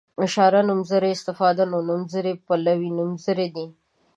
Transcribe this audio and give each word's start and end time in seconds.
اشاري 0.25 0.61
نومځري 0.69 1.09
استفهامي 1.13 1.65
نومځري 1.87 2.33
پلوي 2.45 2.89
نومځري 2.97 3.47
دي. 3.55 3.67